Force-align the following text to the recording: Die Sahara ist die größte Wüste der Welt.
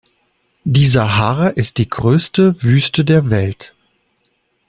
Die 0.63 0.87
Sahara 0.87 1.49
ist 1.49 1.77
die 1.77 1.87
größte 1.87 2.63
Wüste 2.63 3.05
der 3.05 3.29
Welt. 3.29 3.75